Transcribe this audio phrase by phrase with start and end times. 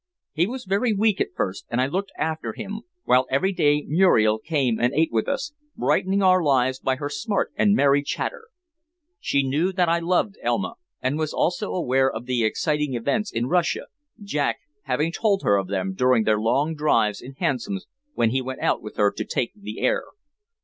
[0.33, 4.39] He was very weak at first, and I looked after him, while every day Muriel
[4.39, 8.47] came and ate with us, brightening our lives by her smart and merry chatter.
[9.19, 13.45] She knew that I loved Elma and was also aware of the exciting events in
[13.45, 13.85] Russia,
[14.23, 18.61] Jack having told her of them during their long drives in hansoms when he went
[18.61, 20.05] out with her to take the air.